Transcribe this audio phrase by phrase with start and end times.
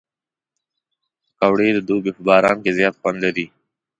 [1.37, 3.45] پکورې د دوبي په باران کې زیات خوند لري